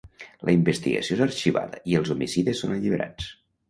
[0.47, 3.35] La investigació és arxivada i els homicides són alliberats.